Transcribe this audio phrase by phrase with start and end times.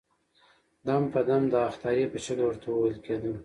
[0.85, 3.35] دم په دم د اخطارې په شکل ورته وويل کېدل.